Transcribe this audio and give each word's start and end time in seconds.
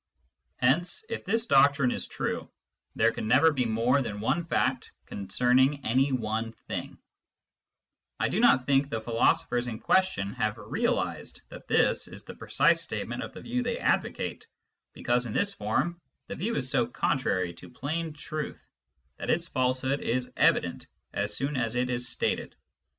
Hence, 0.55 1.05
if 1.09 1.25
this 1.25 1.45
doctrine 1.45 1.91
is 1.91 2.07
true, 2.07 2.49
there 2.95 3.11
can 3.11 3.27
never 3.27 3.51
be 3.53 3.65
more 3.65 4.01
than 4.01 4.19
one 4.19 4.43
fact 4.45 4.91
concerning 5.05 5.85
any 5.85 6.11
one 6.11 6.53
thing, 6.67 6.97
I 8.19 8.27
do 8.27 8.39
not 8.39 8.65
think 8.65 8.89
the 8.89 8.99
philosophers 8.99 9.67
in 9.67 9.77
question 9.77 10.33
have 10.33 10.57
realised 10.57 11.43
that 11.49 11.67
this 11.67 12.07
is 12.07 12.23
the 12.23 12.33
precise 12.33 12.81
statement 12.81 13.21
of 13.21 13.33
the 13.35 13.41
view 13.41 13.61
they 13.61 13.77
advocate, 13.77 14.47
because 14.93 15.27
in 15.27 15.33
this 15.33 15.53
form 15.53 16.01
the 16.25 16.35
view 16.35 16.55
is 16.55 16.67
so 16.71 16.87
contrary 16.87 17.53
to 17.53 17.69
plain 17.69 18.11
truth 18.13 18.59
that 19.17 19.29
its 19.29 19.47
falsehood 19.47 19.99
i^ 20.01 20.33
evident 20.35 20.87
as 21.13 21.35
soon 21.35 21.55
as 21.55 21.75
it 21.75 21.91
is 21.91 22.09
stated. 22.09 22.55